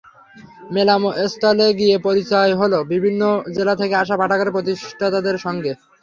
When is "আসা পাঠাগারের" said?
3.97-4.55